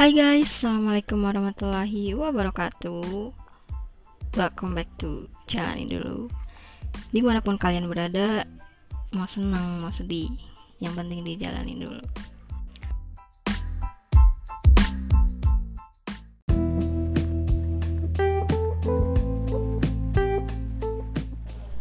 Hai 0.00 0.16
guys, 0.16 0.48
Assalamualaikum 0.48 1.20
warahmatullahi 1.20 2.16
wabarakatuh. 2.16 3.36
Welcome 4.32 4.72
back 4.72 4.88
to 4.96 5.28
Jalanin 5.44 5.92
Dulu. 5.92 6.24
Di 7.12 7.20
mana 7.20 7.44
pun 7.44 7.60
kalian 7.60 7.84
berada 7.84 8.48
Mau 9.12 9.28
senang, 9.28 9.84
mau 9.84 9.92
sedih 9.92 10.32
Yang 10.80 11.04
penting 11.04 11.20
dijalanin 11.20 11.84
dulu. 11.84 12.00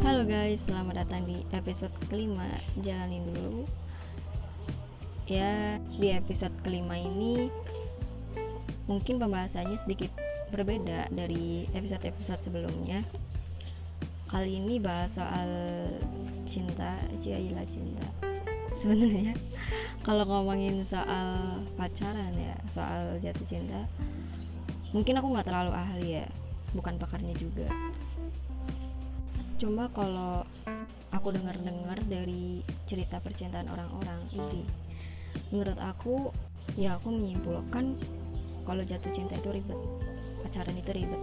Halo 0.03 0.27
guys, 0.27 0.59
selamat 0.67 1.07
datang 1.07 1.23
di 1.23 1.47
episode 1.55 1.95
kelima 2.11 2.51
Jalanin 2.83 3.31
Dulu. 3.31 3.63
Ya, 5.23 5.79
di 5.95 6.11
episode 6.11 6.51
kelima 6.67 6.99
ini 6.99 7.47
mungkin 8.89 9.21
pembahasannya 9.21 9.77
sedikit 9.85 10.09
berbeda 10.49 11.13
dari 11.13 11.69
episode-episode 11.77 12.41
sebelumnya. 12.41 13.05
Kali 14.25 14.57
ini 14.57 14.81
bahas 14.81 15.13
soal 15.13 15.49
cinta 16.49 16.97
jailah 17.21 17.65
cinta. 17.69 18.09
Sebenarnya 18.81 19.37
kalau 20.07 20.25
ngomongin 20.25 20.81
soal 20.89 21.61
pacaran 21.77 22.33
ya 22.33 22.57
soal 22.73 23.21
jatuh 23.21 23.45
cinta 23.45 23.85
mungkin 24.89 25.21
aku 25.21 25.27
nggak 25.37 25.45
terlalu 25.45 25.71
ahli 25.77 26.07
ya 26.17 26.25
bukan 26.73 26.97
pakarnya 26.97 27.37
juga. 27.37 27.69
Cuma 29.61 29.85
kalau 29.93 30.41
aku 31.13 31.29
dengar-dengar 31.29 32.01
dari 32.09 32.65
cerita 32.89 33.21
percintaan 33.21 33.69
orang-orang 33.69 34.21
ini 34.33 34.65
menurut 35.53 35.77
aku 35.77 36.33
ya 36.77 36.97
aku 36.97 37.13
menyimpulkan 37.13 37.97
kalau 38.69 38.85
jatuh 38.85 39.09
cinta 39.17 39.33
itu 39.33 39.49
ribet. 39.49 39.79
Pacaran 40.45 40.77
itu 40.77 40.91
ribet. 40.93 41.21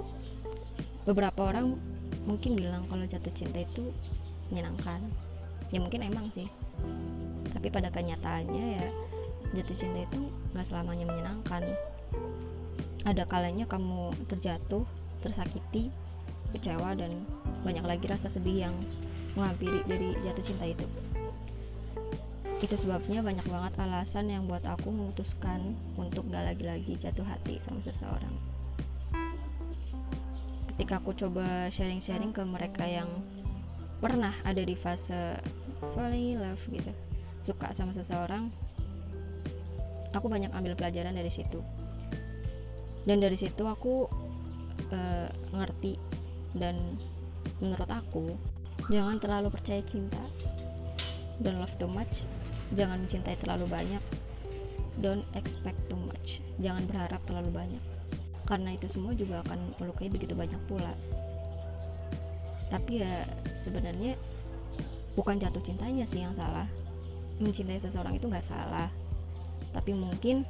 Beberapa 1.07 1.55
orang 1.55 1.79
mungkin 2.27 2.59
bilang 2.59 2.91
kalau 2.91 3.07
jatuh 3.07 3.31
cinta 3.39 3.63
itu 3.63 3.95
menyenangkan. 4.51 4.99
Ya 5.71 5.79
mungkin 5.79 6.03
emang 6.03 6.27
sih. 6.35 6.51
Tapi 7.55 7.71
pada 7.71 7.95
kenyataannya 7.95 8.65
ya 8.83 8.87
jatuh 9.55 9.77
cinta 9.79 10.03
itu 10.03 10.21
nggak 10.51 10.67
selamanya 10.67 11.07
menyenangkan. 11.07 11.63
Ada 13.07 13.23
kalanya 13.31 13.71
kamu 13.71 14.11
terjatuh 14.27 14.83
tersakiti 15.23 15.95
kecewa 16.51 16.99
dan 16.99 17.15
banyak 17.63 17.87
lagi 17.87 18.11
rasa 18.11 18.27
sedih 18.27 18.67
yang 18.67 18.75
menghampiri 19.39 19.87
dari 19.87 20.19
jatuh 20.27 20.43
cinta 20.43 20.67
itu 20.67 20.87
itu 22.57 22.73
sebabnya 22.81 23.21
banyak 23.21 23.45
banget 23.45 23.73
alasan 23.77 24.33
yang 24.33 24.49
buat 24.49 24.65
aku 24.65 24.89
memutuskan 24.89 25.77
untuk 26.01 26.25
gak 26.33 26.57
lagi-lagi 26.57 26.97
jatuh 26.97 27.25
hati 27.29 27.61
sama 27.69 27.85
seseorang. 27.85 28.35
Ketika 30.73 31.01
aku 31.01 31.13
coba 31.13 31.69
sharing-sharing 31.69 32.33
ke 32.33 32.41
mereka 32.45 32.85
yang 32.89 33.09
pernah 34.01 34.33
ada 34.45 34.61
di 34.61 34.77
fase 34.77 35.41
falling 35.97 36.37
in 36.37 36.41
love 36.41 36.61
gitu 36.69 36.93
suka 37.49 37.73
sama 37.73 37.97
seseorang 37.97 38.53
aku 40.13 40.29
banyak 40.29 40.53
ambil 40.53 40.77
pelajaran 40.77 41.17
dari 41.17 41.33
situ. 41.33 41.61
Dan 43.05 43.21
dari 43.21 43.37
situ 43.37 43.63
aku 43.65 44.09
uh, 44.93 45.29
ngerti 45.53 45.97
dan 46.57 46.97
menurut 47.61 47.89
aku 47.89 48.33
jangan 48.89 49.21
terlalu 49.21 49.49
percaya 49.53 49.81
cinta 49.89 50.21
don't 51.41 51.61
love 51.61 51.73
too 51.77 51.89
much 51.89 52.25
jangan 52.75 53.07
mencintai 53.07 53.39
terlalu 53.39 53.71
banyak. 53.71 54.03
Don't 54.99 55.29
expect 55.37 55.77
too 55.93 56.01
much. 56.01 56.41
Jangan 56.59 56.89
berharap 56.89 57.21
terlalu 57.29 57.53
banyak. 57.53 57.85
Karena 58.49 58.75
itu 58.75 58.89
semua 58.91 59.13
juga 59.13 59.45
akan 59.45 59.77
melukai 59.79 60.09
begitu 60.09 60.33
banyak 60.33 60.59
pula. 60.67 60.97
Tapi 62.73 63.05
ya 63.05 63.29
sebenarnya 63.63 64.19
bukan 65.15 65.39
jatuh 65.39 65.63
cintanya 65.63 66.09
sih 66.11 66.25
yang 66.25 66.35
salah. 66.35 66.67
Mencintai 67.39 67.79
seseorang 67.79 68.17
itu 68.17 68.27
nggak 68.27 68.49
salah. 68.49 68.91
Tapi 69.77 69.93
mungkin 69.93 70.49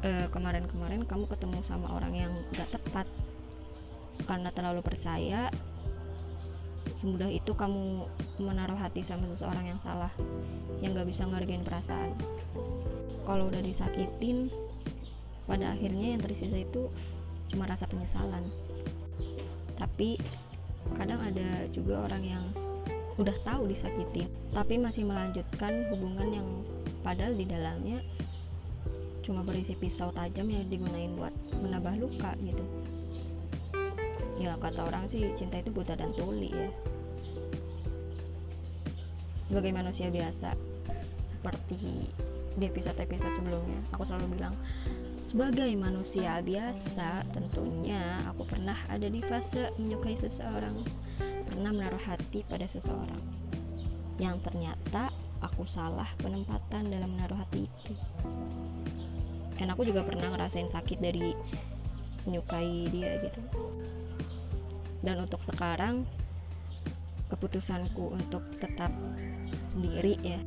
kemarin 0.00 0.32
kemarin-kemarin 0.32 1.04
kamu 1.04 1.28
ketemu 1.28 1.60
sama 1.68 1.92
orang 1.92 2.12
yang 2.16 2.32
gak 2.56 2.72
tepat. 2.72 3.06
Karena 4.24 4.48
terlalu 4.50 4.80
percaya 4.80 5.52
semudah 6.98 7.28
itu 7.28 7.52
kamu 7.52 8.08
menaruh 8.40 8.76
hati 8.76 9.04
sama 9.04 9.28
seseorang 9.36 9.76
yang 9.76 9.80
salah 9.80 10.10
yang 10.80 10.96
gak 10.96 11.08
bisa 11.08 11.28
ngargain 11.28 11.64
perasaan. 11.64 12.16
Kalau 13.28 13.52
udah 13.52 13.62
disakitin 13.62 14.48
pada 15.44 15.76
akhirnya 15.76 16.16
yang 16.16 16.22
tersisa 16.22 16.56
itu 16.56 16.88
cuma 17.52 17.68
rasa 17.68 17.84
penyesalan. 17.86 18.44
Tapi 19.76 20.16
kadang 20.96 21.20
ada 21.20 21.68
juga 21.70 22.08
orang 22.08 22.24
yang 22.24 22.44
udah 23.20 23.36
tahu 23.44 23.68
disakitin 23.68 24.32
tapi 24.48 24.80
masih 24.80 25.04
melanjutkan 25.04 25.84
hubungan 25.92 26.40
yang 26.40 26.48
padahal 27.04 27.36
di 27.36 27.44
dalamnya 27.44 28.00
cuma 29.20 29.44
berisi 29.44 29.76
pisau 29.76 30.08
tajam 30.16 30.48
yang 30.48 30.64
digunain 30.72 31.12
buat 31.20 31.34
menambah 31.60 32.00
luka 32.00 32.32
gitu. 32.40 32.64
Ya 34.40 34.56
kata 34.56 34.88
orang 34.88 35.04
sih 35.12 35.36
cinta 35.36 35.60
itu 35.60 35.68
buta 35.68 35.92
dan 35.92 36.16
tuli 36.16 36.48
ya 36.48 36.72
sebagai 39.50 39.74
manusia 39.74 40.06
biasa. 40.06 40.54
Seperti 41.34 42.06
di 42.54 42.64
episode-episode 42.70 43.34
sebelumnya 43.42 43.80
aku 43.90 44.06
selalu 44.06 44.38
bilang 44.38 44.54
sebagai 45.26 45.70
manusia 45.78 46.38
biasa 46.42 47.26
tentunya 47.34 48.18
aku 48.30 48.46
pernah 48.46 48.74
ada 48.90 49.06
di 49.06 49.22
fase 49.22 49.70
menyukai 49.78 50.18
seseorang 50.18 50.74
pernah 51.50 51.74
menaruh 51.74 52.02
hati 52.06 52.46
pada 52.46 52.64
seseorang. 52.70 53.18
Yang 54.22 54.46
ternyata 54.46 55.10
aku 55.42 55.66
salah 55.66 56.06
penempatan 56.22 56.94
dalam 56.94 57.10
menaruh 57.18 57.42
hati 57.42 57.66
itu. 57.66 57.92
Dan 59.58 59.74
aku 59.74 59.82
juga 59.82 60.06
pernah 60.06 60.30
ngerasain 60.30 60.70
sakit 60.70 61.02
dari 61.02 61.34
menyukai 62.24 62.86
dia 62.94 63.18
gitu. 63.18 63.42
Dan 65.02 65.26
untuk 65.26 65.42
sekarang 65.42 66.06
keputusanku 67.30 68.12
untuk 68.12 68.42
tetap 68.58 68.90
sendiri 69.72 70.18
ya 70.20 70.40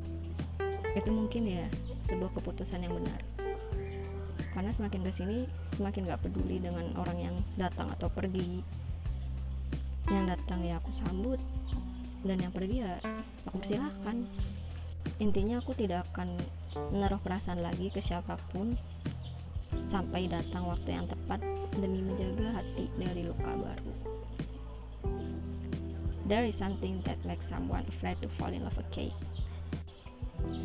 itu 0.94 1.10
mungkin 1.10 1.50
ya 1.50 1.66
sebuah 2.10 2.32
keputusan 2.38 2.86
yang 2.86 2.94
benar. 2.94 3.22
Karena 4.54 4.70
semakin 4.78 5.02
ke 5.02 5.12
sini 5.18 5.38
semakin 5.74 6.06
gak 6.06 6.22
peduli 6.22 6.62
dengan 6.62 6.94
orang 6.94 7.18
yang 7.18 7.36
datang 7.58 7.90
atau 7.98 8.06
pergi. 8.14 8.62
Yang 10.06 10.38
datang 10.38 10.60
ya 10.62 10.78
aku 10.78 10.92
sambut 11.02 11.42
dan 12.22 12.38
yang 12.38 12.54
pergi 12.54 12.86
ya 12.86 13.02
aku 13.50 13.66
persilahkan. 13.66 14.30
Intinya 15.18 15.58
aku 15.58 15.74
tidak 15.74 16.06
akan 16.14 16.38
menaruh 16.94 17.20
perasaan 17.20 17.66
lagi 17.66 17.90
ke 17.90 18.00
siapa 18.00 18.38
pun 18.54 18.78
sampai 19.90 20.30
datang 20.30 20.70
waktu 20.70 20.94
yang 20.94 21.10
tepat 21.10 21.42
demi 21.74 22.06
menjaga 22.06 22.62
hati 22.62 22.86
dari 22.98 23.26
luka 23.26 23.52
baru 23.58 24.13
there 26.28 26.48
is 26.48 26.56
something 26.56 27.04
that 27.04 27.20
makes 27.28 27.48
someone 27.48 27.84
afraid 27.88 28.20
to 28.24 28.30
fall 28.40 28.52
in 28.52 28.64
love 28.64 28.80
again. 28.92 29.12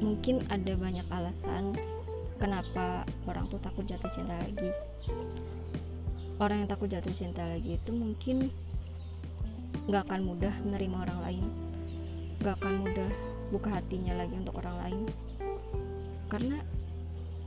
Mungkin 0.03 0.47
ada 0.51 0.75
banyak 0.75 1.07
alasan 1.11 1.75
kenapa 2.39 3.07
orang 3.27 3.47
tuh 3.51 3.59
takut 3.63 3.87
jatuh 3.87 4.11
cinta 4.15 4.35
lagi. 4.39 4.71
Orang 6.39 6.63
yang 6.63 6.71
takut 6.71 6.87
jatuh 6.87 7.11
cinta 7.19 7.43
lagi 7.43 7.75
itu 7.79 7.91
mungkin 7.91 8.55
gak 9.91 10.07
akan 10.07 10.23
mudah 10.23 10.55
menerima 10.63 10.97
orang 11.09 11.19
lain, 11.27 11.45
gak 12.43 12.55
akan 12.63 12.87
mudah 12.87 13.11
buka 13.51 13.75
hatinya 13.75 14.15
lagi 14.23 14.39
untuk 14.39 14.55
orang 14.63 14.77
lain, 14.87 15.03
karena 16.31 16.63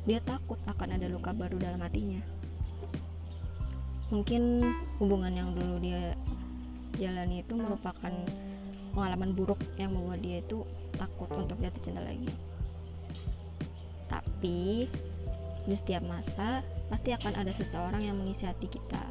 dia 0.04 0.20
takut 0.26 0.58
akan 0.66 0.98
ada 0.98 1.08
luka 1.08 1.32
baru 1.32 1.56
dalam 1.62 1.80
hatinya. 1.80 2.20
Mungkin 4.12 4.66
hubungan 5.00 5.32
yang 5.32 5.50
dulu 5.56 5.80
dia 5.80 6.18
jalani 7.02 7.42
itu 7.42 7.58
merupakan 7.58 8.14
pengalaman 8.94 9.34
buruk 9.34 9.58
yang 9.82 9.98
membuat 9.98 10.22
dia 10.22 10.46
itu 10.46 10.62
takut 10.94 11.34
untuk 11.34 11.58
jatuh 11.58 11.82
cinta 11.82 12.06
lagi. 12.06 12.30
Tapi 14.06 14.86
di 15.66 15.76
setiap 15.78 16.06
masa 16.06 16.62
pasti 16.94 17.10
akan 17.16 17.34
ada 17.34 17.50
seseorang 17.58 18.06
yang 18.06 18.22
mengisi 18.22 18.46
hati 18.46 18.70
kita. 18.70 19.02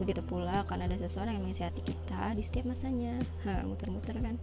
Begitu 0.00 0.22
pula 0.24 0.64
akan 0.64 0.88
ada 0.88 0.96
seseorang 0.96 1.36
yang 1.36 1.44
mengisi 1.44 1.66
hati 1.66 1.82
kita 1.84 2.32
di 2.38 2.42
setiap 2.46 2.72
masanya. 2.72 3.20
Muter-muter 3.66 4.16
kan? 4.16 4.40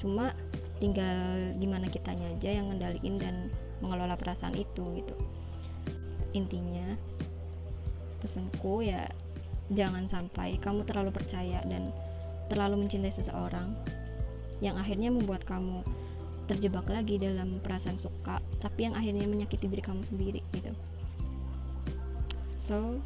Cuma 0.00 0.34
tinggal 0.82 1.54
gimana 1.60 1.86
kitanya 1.86 2.32
aja 2.34 2.50
yang 2.50 2.72
ngendaliin 2.72 3.16
dan 3.20 3.34
mengelola 3.84 4.16
perasaan 4.18 4.56
itu 4.56 5.04
gitu. 5.04 5.14
Intinya 6.32 6.96
pesanku 8.24 8.80
ya 8.80 9.04
jangan 9.72 10.04
sampai 10.04 10.60
kamu 10.60 10.84
terlalu 10.84 11.14
percaya 11.14 11.64
dan 11.64 11.88
terlalu 12.52 12.84
mencintai 12.84 13.14
seseorang 13.16 13.72
yang 14.60 14.76
akhirnya 14.76 15.08
membuat 15.08 15.44
kamu 15.48 15.80
terjebak 16.44 16.84
lagi 16.92 17.16
dalam 17.16 17.56
perasaan 17.64 17.96
suka 17.96 18.44
tapi 18.60 18.84
yang 18.84 18.94
akhirnya 18.96 19.24
menyakiti 19.24 19.64
diri 19.64 19.80
kamu 19.80 20.04
sendiri 20.04 20.40
gitu. 20.52 20.72
So 22.68 23.00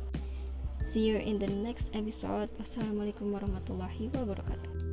see 0.90 1.06
you 1.06 1.22
in 1.22 1.38
the 1.38 1.50
next 1.50 1.86
episode. 1.94 2.50
Wassalamualaikum 2.58 3.30
warahmatullahi 3.30 4.10
wabarakatuh 4.10 4.87